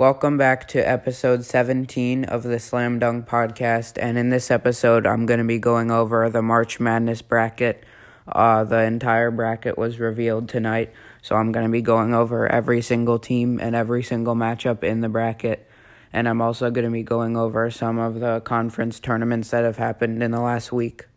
[0.00, 3.98] Welcome back to episode 17 of the Slam Dunk Podcast.
[4.00, 7.84] And in this episode, I'm going to be going over the March Madness bracket.
[8.26, 10.90] Uh, the entire bracket was revealed tonight,
[11.20, 15.02] so I'm going to be going over every single team and every single matchup in
[15.02, 15.68] the bracket.
[16.14, 19.76] And I'm also going to be going over some of the conference tournaments that have
[19.76, 21.08] happened in the last week.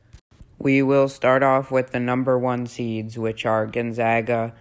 [0.59, 4.53] We will start off with the number one seeds, which are Gonzaga,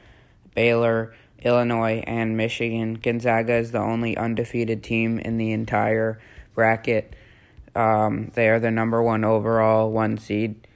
[0.55, 1.13] Baylor,
[1.45, 2.95] Illinois, and Michigan.
[2.95, 6.21] Gonzaga is the only undefeated team in the entire
[6.55, 7.15] bracket.
[7.75, 10.67] Um, they are the number one overall one seed.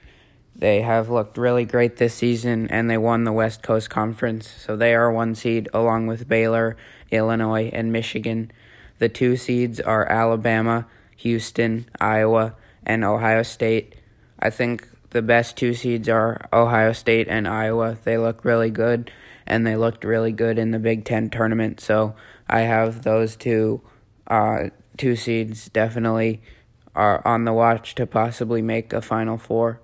[0.55, 4.47] They have looked really great this season, and they won the West Coast Conference.
[4.47, 6.75] So they are one seed along with Baylor,
[7.11, 8.51] Illinois, and Michigan.
[8.97, 10.87] The two seeds are Alabama,
[11.17, 13.93] Houston, Iowa, and Ohio State.
[14.39, 17.97] I think the best two seeds are Ohio State and Iowa.
[18.03, 19.11] They look really good
[19.47, 21.79] and they looked really good in the Big Ten tournament.
[21.79, 22.15] So
[22.47, 23.81] I have those two
[24.27, 26.41] uh, two seeds definitely
[26.95, 29.81] are on the watch to possibly make a Final Four.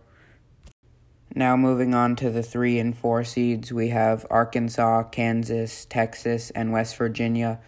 [1.35, 6.71] Now moving on to the three and four seeds, we have Arkansas, Kansas, Texas, and
[6.71, 7.59] West Virginia.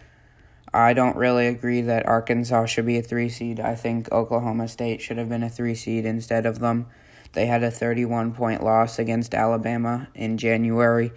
[0.72, 3.58] I don't really agree that Arkansas should be a three seed.
[3.58, 6.86] I think Oklahoma State should have been a three seed instead of them.
[7.32, 11.12] They had a 31 point loss against Alabama in January,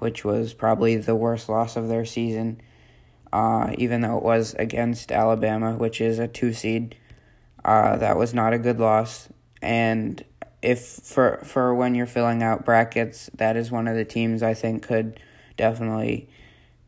[0.00, 2.60] which was probably the worst loss of their season,
[3.32, 6.96] uh, even though it was against Alabama, which is a two seed.
[7.64, 9.28] Uh, that was not a good loss.
[9.62, 10.24] And
[10.62, 14.54] if for for when you're filling out brackets, that is one of the teams I
[14.54, 15.20] think could
[15.56, 16.28] definitely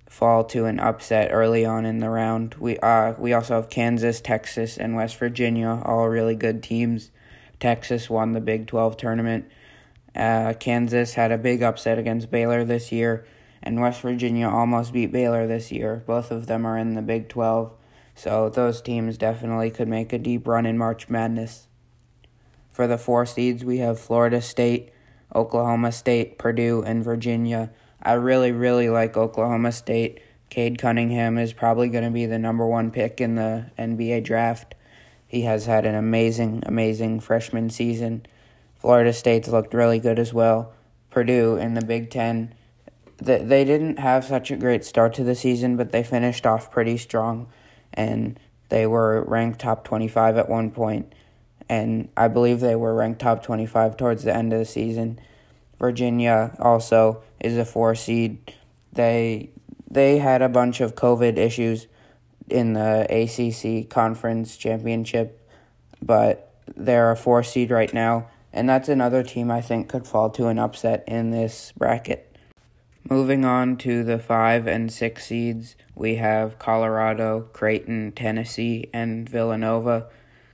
[0.09, 2.55] fall to an upset early on in the round.
[2.55, 7.11] We uh we also have Kansas, Texas, and West Virginia, all really good teams.
[7.61, 9.45] Texas won the Big 12 tournament
[10.15, 13.25] uh, Kansas had a big upset against Baylor this year,
[13.63, 16.03] and West Virginia almost beat Baylor this year.
[16.07, 17.73] Both of them are in the Big 12,
[18.15, 21.67] so those teams definitely could make a deep run in March Madness.
[22.71, 24.91] For the four seeds, we have Florida State,
[25.35, 27.71] Oklahoma State, Purdue, and Virginia.
[28.03, 30.21] I really, really like Oklahoma State.
[30.51, 34.75] Cade Cunningham is probably going to be the number one pick in the NBA draft.
[35.27, 38.27] He has had an amazing, amazing freshman season
[38.83, 40.73] Florida State's looked really good as well.
[41.09, 42.53] Purdue in the Big Ten,
[43.19, 46.69] they, they didn't have such a great start to the season, but they finished off
[46.69, 47.47] pretty strong,
[47.95, 48.41] and
[48.71, 51.15] they were ranked top 25 at one point,
[51.69, 55.21] and I believe they were ranked top 25 towards the end of the season.
[55.79, 58.53] Virginia also is a four seed.
[58.93, 59.51] They
[59.89, 61.87] they had a bunch of COVID issues
[62.49, 65.49] in the ACC conference championship,
[66.01, 70.31] but they're a four seed right now and that's another team I think could fall
[70.31, 72.37] to an upset in this bracket.
[73.09, 80.07] Moving on to the 5 and 6 seeds, we have Colorado, Creighton, Tennessee, and Villanova.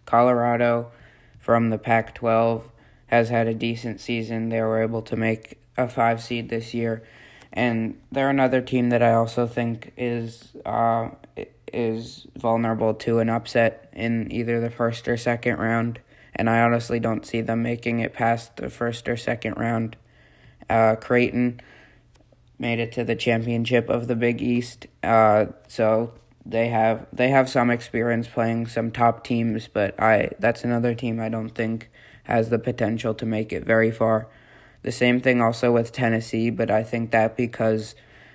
[0.07, 0.91] Colorado
[1.39, 2.71] from the Pac 12
[3.09, 4.49] has had a decent season.
[4.49, 7.03] They were able to make a 5 seed this year.
[7.53, 11.11] And they're another team that I also think is uh,
[11.73, 16.01] is vulnerable to an upset in either the first or second round
[16.39, 19.97] and I honestly don't see them making it past the first or second round.
[20.71, 21.61] Uh, Creighton
[22.59, 26.13] made it to the championship of the Big East, uh, so
[26.47, 31.21] they have they have some experience playing some top teams, but I that's another team
[31.21, 31.91] I don't think
[32.25, 34.29] has the potential to make it very far.
[34.83, 37.95] The same thing also with Tennessee, but I think that because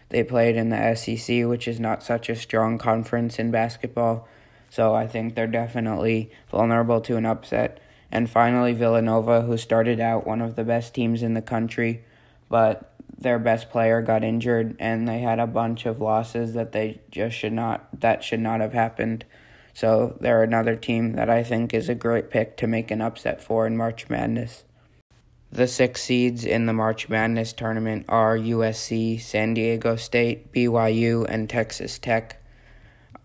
[0.09, 4.27] they played in the SEC, which is not such a strong conference in basketball,
[4.69, 7.79] so I think they're definitely vulnerable to an upset.
[8.13, 12.03] And finally, Villanova, who started out one of the best teams in the country,
[12.47, 17.01] but their best player got injured and they had a bunch of losses that they
[17.09, 19.25] just should not that should not have happened.
[19.73, 23.41] So they're another team that I think is a great pick to make an upset
[23.41, 24.63] for in March Madness.
[25.51, 31.49] The six seeds in the March Madness tournament are USC, San Diego State, BYU, and
[31.49, 32.42] Texas Tech.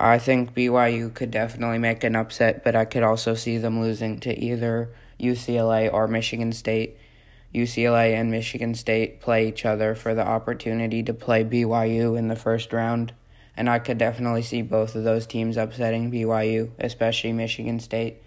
[0.01, 4.21] I think BYU could definitely make an upset, but I could also see them losing
[4.21, 6.97] to either UCLA or Michigan State.
[7.55, 12.37] UCLA and Michigan State play each other for the opportunity to play BYU in the
[12.37, 13.13] first round,
[13.57, 18.23] and I could definitely see both of those teams upsetting BYU, especially Michigan State.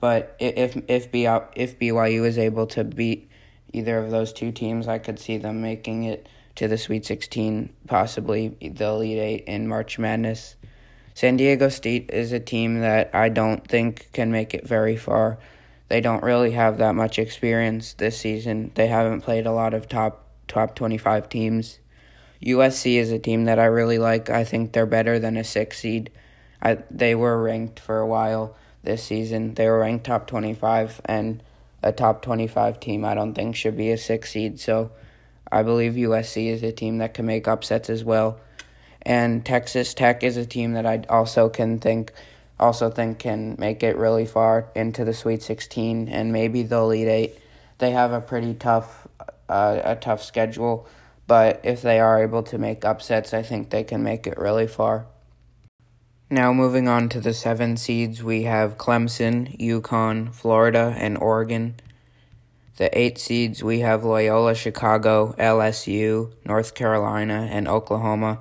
[0.00, 3.28] But if if if BYU is able to beat
[3.72, 7.70] either of those two teams, I could see them making it to the Sweet 16,
[7.86, 10.56] possibly the Elite Eight in March Madness.
[11.14, 15.38] San Diego State is a team that I don't think can make it very far.
[15.88, 18.72] They don't really have that much experience this season.
[18.74, 21.78] They haven't played a lot of top top 25 teams.
[22.42, 24.30] USC is a team that I really like.
[24.30, 26.10] I think they're better than a 6 seed.
[26.60, 29.54] I, they were ranked for a while this season.
[29.54, 31.42] They were ranked top 25, and
[31.82, 34.60] a top 25 team I don't think should be a six seed.
[34.60, 34.92] So
[35.50, 38.40] I believe USC is a team that can make upsets as well.
[39.04, 42.12] And Texas Tech is a team that I also can think
[42.60, 47.08] also think can make it really far into the Sweet 16 and maybe the Elite
[47.08, 47.38] 8.
[47.78, 49.08] They have a pretty tough
[49.48, 50.86] uh, a tough schedule,
[51.26, 54.66] but if they are able to make upsets, I think they can make it really
[54.66, 55.06] far.
[56.30, 61.74] Now, moving on to the seven seeds, we have Clemson, UConn, Florida, and Oregon.
[62.78, 68.40] The eight seeds, we have Loyola Chicago, LSU, North Carolina, and Oklahoma.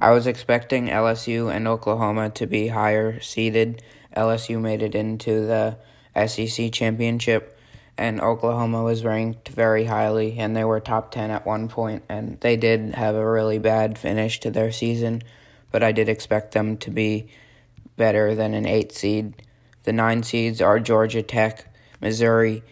[0.00, 3.82] I was expecting LSU and Oklahoma to be higher seeded.
[4.14, 5.78] LSU made it into the
[6.26, 7.58] SEC championship,
[7.96, 12.38] and Oklahoma was ranked very highly, and they were top 10 at one point, and
[12.40, 15.22] they did have a really bad finish to their season,
[15.70, 17.28] but I did expect them to be
[17.96, 19.42] better than an 8 seed.
[19.84, 22.62] The 9 seeds are Georgia Tech, Missouri,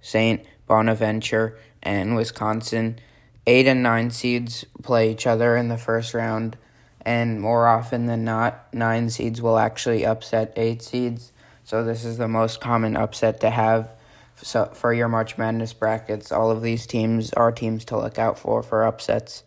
[0.00, 0.44] St.
[0.66, 2.98] Bonaventure, and Wisconsin.
[3.46, 6.56] 8 and 9 seeds play each other in the first round
[7.04, 11.32] and more often than not, nine seeds will actually upset eight seeds.
[11.64, 13.90] So this is the most common upset to have.
[14.36, 18.38] So for your March Madness brackets, all of these teams are teams to look out
[18.38, 19.44] for for upsets.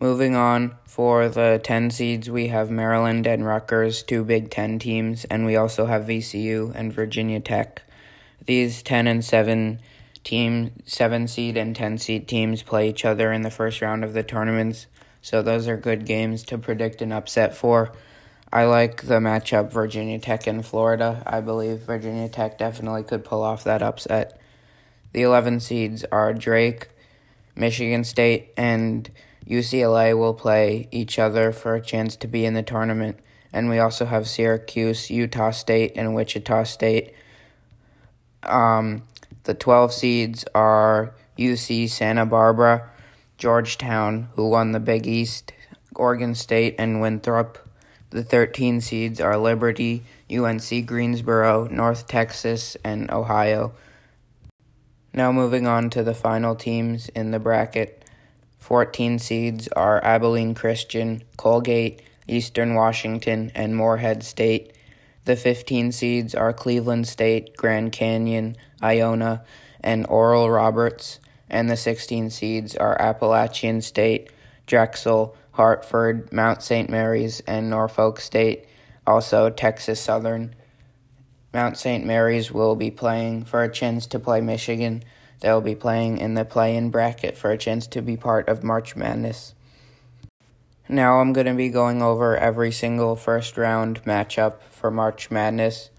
[0.00, 5.24] Moving on for the 10 seeds, we have Maryland and Rutgers, two Big 10 teams,
[5.26, 7.82] and we also have VCU and Virginia Tech.
[8.46, 9.80] These 10 and 7
[10.24, 14.12] team 7 seed and 10 seed teams play each other in the first round of
[14.12, 14.86] the tournaments.
[15.22, 17.92] So those are good games to predict an upset for.
[18.52, 21.22] I like the matchup Virginia Tech and Florida.
[21.26, 24.40] I believe Virginia Tech definitely could pull off that upset.
[25.12, 26.88] The 11 seeds are Drake,
[27.54, 29.08] Michigan State, and
[29.46, 33.18] UCLA will play each other for a chance to be in the tournament.
[33.52, 37.14] And we also have Syracuse, Utah State, and Wichita State.
[38.42, 39.02] Um,
[39.44, 42.89] the 12 seeds are UC Santa Barbara,
[43.40, 45.50] Georgetown, who won the Big East,
[45.96, 47.58] Oregon State, and Winthrop.
[48.10, 53.72] The 13 seeds are Liberty, UNC Greensboro, North Texas, and Ohio.
[55.14, 58.04] Now moving on to the final teams in the bracket.
[58.58, 64.74] 14 seeds are Abilene Christian, Colgate, Eastern Washington, and Morehead State.
[65.24, 69.44] The 15 seeds are Cleveland State, Grand Canyon, Iona,
[69.82, 74.30] and Oral Roberts and the 16 seeds are Appalachian State,
[74.66, 76.88] Drexel, Hartford, Mount St.
[76.88, 78.66] Mary's, and Norfolk State.
[79.06, 80.54] Also, Texas Southern.
[81.52, 82.06] Mount St.
[82.06, 85.02] Mary's will be playing for a chance to play Michigan.
[85.40, 88.62] They'll be playing in the play in bracket for a chance to be part of
[88.62, 89.54] March Madness.
[90.88, 95.90] Now I'm going to be going over every single first round matchup for March Madness.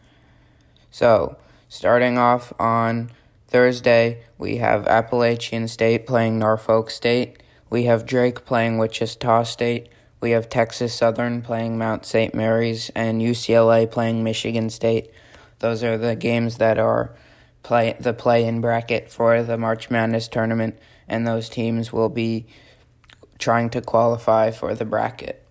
[0.91, 1.37] So,
[1.69, 3.11] starting off on
[3.51, 7.43] Thursday, we have Appalachian State playing Norfolk State.
[7.69, 9.89] We have Drake playing Wichita State.
[10.21, 12.33] We have Texas Southern playing Mount St.
[12.33, 15.11] Mary's and UCLA playing Michigan State.
[15.59, 17.13] Those are the games that are
[17.61, 22.47] play the play in bracket for the March Madness tournament and those teams will be
[23.37, 25.45] trying to qualify for the bracket.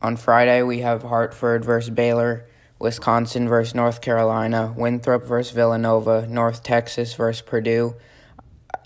[0.00, 2.48] On Friday we have Hartford versus Baylor.
[2.78, 7.96] Wisconsin versus North Carolina, Winthrop versus Villanova, North Texas versus Purdue,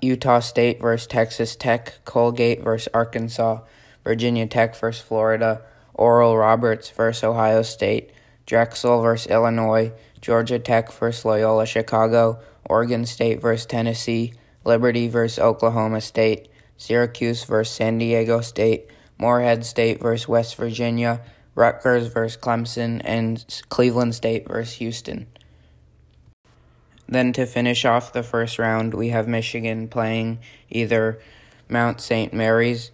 [0.00, 3.60] Utah State versus Texas Tech, Colgate versus Arkansas,
[4.02, 5.62] Virginia Tech versus Florida,
[5.94, 8.10] Oral Roberts versus Ohio State,
[8.46, 14.32] Drexel versus Illinois, Georgia Tech versus Loyola Chicago, Oregon State versus Tennessee,
[14.64, 21.20] Liberty versus Oklahoma State, Syracuse versus San Diego State, Morehead State versus West Virginia,
[21.54, 25.26] Rutgers versus Clemson, and Cleveland State versus Houston.
[27.08, 30.38] Then to finish off the first round, we have Michigan playing
[30.70, 31.20] either
[31.68, 32.32] Mount St.
[32.32, 32.90] Mary's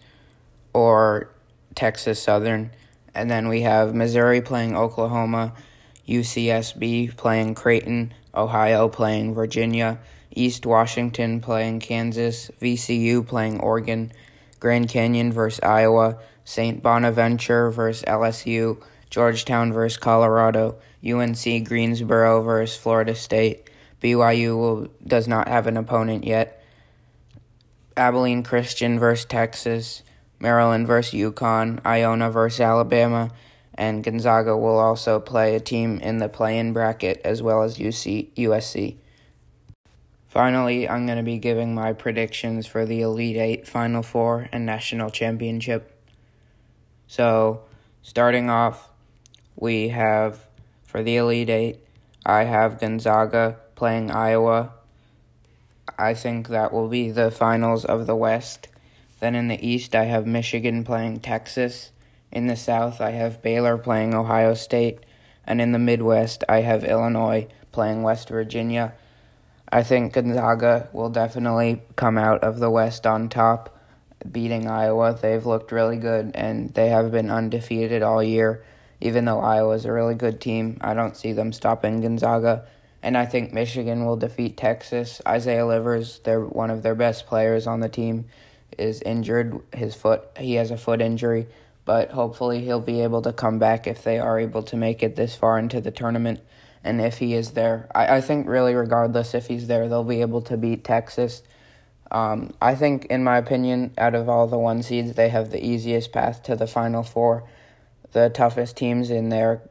[0.73, 1.31] or
[1.75, 2.73] Texas Southern.
[3.15, 5.55] And then we have Missouri playing Oklahoma,
[6.09, 9.99] UCSB playing Creighton, Ohio playing Virginia,
[10.35, 14.13] East Washington playing Kansas, VCU playing Oregon,
[14.61, 16.83] Grand Canyon versus Iowa, St.
[16.83, 23.69] Bonaventure versus LSU, Georgetown versus Colorado, UNC Greensboro versus Florida State.
[24.03, 26.65] BYU will, does not have an opponent yet.
[27.99, 30.03] Abilene Christian versus Texas,
[30.41, 33.31] Maryland versus UConn, Iona versus Alabama,
[33.75, 38.33] and Gonzaga will also play a team in the play-in bracket as well as UC,
[38.37, 38.97] USC.
[40.29, 44.65] Finally, I'm going to be giving my predictions for the Elite Eight, Final Four, and
[44.65, 45.97] National Championship.
[47.09, 47.63] So,
[48.03, 48.91] starting off,
[49.57, 50.47] we have
[50.85, 51.79] for the Elite Eight,
[52.25, 54.75] I have Gonzaga playing Iowa.
[55.99, 58.69] I think that will be the finals of the West.
[59.21, 61.93] Then in the East, I have Michigan playing Texas.
[62.31, 65.01] In the South, I have Baylor playing Ohio State.
[65.47, 68.93] And in the Midwest, I have Illinois playing West Virginia.
[69.73, 73.78] I think Gonzaga will definitely come out of the West on top,
[74.31, 75.19] beating Iowa.
[75.21, 78.65] They've looked really good and they have been undefeated all year.
[79.01, 82.67] Even though Iowa's a really good team, I don't see them stopping Gonzaga.
[83.03, 85.23] And I think Michigan will defeat Texas.
[85.27, 88.27] Isaiah Livers, they're one of their best players on the team,
[88.77, 89.61] is injured.
[89.73, 91.47] His foot, he has a foot injury,
[91.85, 95.15] but hopefully he'll be able to come back if they are able to make it
[95.15, 96.41] this far into the tournament.
[96.83, 100.21] And if he is there, I, I think really regardless if he's there, they'll be
[100.21, 101.43] able to beat Texas.
[102.11, 105.65] Um, I think, in my opinion, out of all the one seeds, they have the
[105.65, 107.45] easiest path to the Final Four.
[108.13, 109.63] The toughest teams in their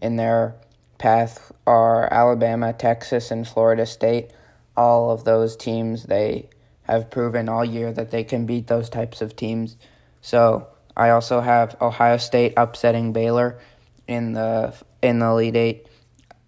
[0.00, 0.54] in their
[0.98, 4.30] path are Alabama, Texas, and Florida State.
[4.76, 6.50] All of those teams, they
[6.82, 9.76] have proven all year that they can beat those types of teams.
[10.20, 13.58] So I also have Ohio State upsetting Baylor
[14.06, 15.86] in the in the Elite Eight.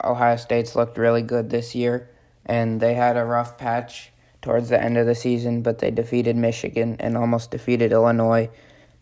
[0.03, 2.11] Ohio State's looked really good this year,
[2.45, 6.37] and they had a rough patch towards the end of the season, but they defeated
[6.37, 8.49] Michigan and almost defeated Illinois.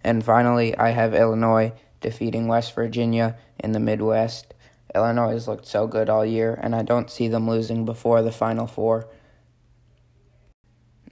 [0.03, 4.55] And finally, I have Illinois defeating West Virginia in the Midwest.
[4.95, 8.33] Illinois has looked so good all year, and I don't see them losing before the
[8.33, 9.09] Final Four.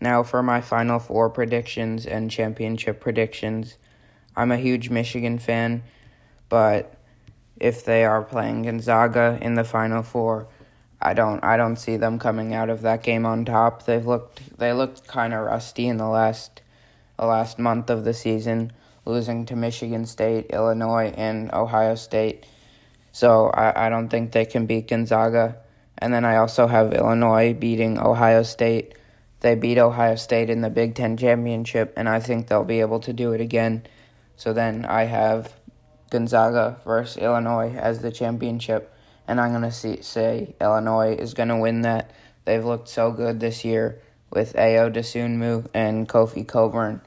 [0.01, 3.77] Now, for my Final Four predictions and championship predictions.
[4.37, 5.83] I'm a huge Michigan fan,
[6.51, 6.95] but
[7.59, 10.49] if they are playing Gonzaga in the Final Four,
[11.01, 13.85] I don't I don't see them coming out of that game on top.
[13.85, 16.63] They've looked they looked kind of rusty in the last
[17.19, 18.73] the last month of the season,
[19.05, 22.47] losing to Michigan State, Illinois, and Ohio State.
[23.13, 25.57] So I, I don't think they can beat Gonzaga.
[25.99, 28.95] And then I also have Illinois beating Ohio State.
[29.41, 33.01] They beat Ohio State in the Big Ten championship, and I think they'll be able
[33.01, 33.87] to do it again.
[34.37, 35.55] So then I have
[36.11, 38.93] Gonzaga versus Illinois as the championship,
[39.27, 42.11] and I'm gonna see, say Illinois is gonna win that.
[42.45, 47.01] They've looked so good this year with Ayo Dosunmu and Kofi Cockburn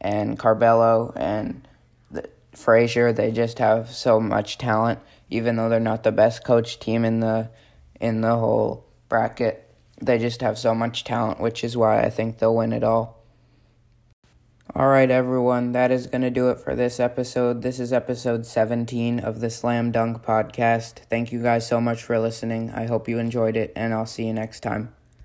[0.00, 1.66] and Curbelo and
[2.10, 3.12] the, Frazier.
[3.12, 4.98] They just have so much talent,
[5.28, 7.50] even though they're not the best coach team in the
[8.00, 9.66] in the whole bracket.
[10.00, 13.19] They just have so much talent, which is why I think they'll win it all.
[14.72, 17.62] All right, everyone, that is going to do it for this episode.
[17.62, 21.00] This is episode 17 of the Slam Dunk Podcast.
[21.10, 22.70] Thank you guys so much for listening.
[22.70, 24.94] I hope you enjoyed it, and I'll see you next time.